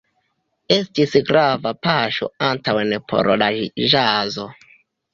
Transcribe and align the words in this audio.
Estis 0.75 1.13
grava 1.27 1.75
paŝo 1.89 2.31
antaŭen 2.49 2.97
por 3.13 3.33
la 3.45 3.55
ĵazo. 3.95 4.53